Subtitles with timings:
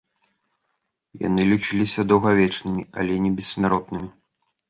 [1.27, 4.09] Яны лічыліся даўгавечнымі, але не бессмяротнымі.